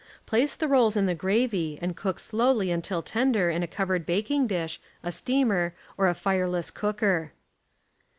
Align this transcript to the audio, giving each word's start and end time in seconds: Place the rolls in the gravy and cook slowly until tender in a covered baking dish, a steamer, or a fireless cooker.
Place 0.25 0.55
the 0.55 0.67
rolls 0.67 0.97
in 0.97 1.05
the 1.05 1.13
gravy 1.13 1.77
and 1.79 1.95
cook 1.95 2.17
slowly 2.17 2.71
until 2.71 3.03
tender 3.03 3.51
in 3.51 3.61
a 3.61 3.67
covered 3.67 4.03
baking 4.03 4.47
dish, 4.47 4.81
a 5.03 5.11
steamer, 5.11 5.75
or 5.95 6.07
a 6.07 6.15
fireless 6.15 6.71
cooker. 6.71 7.33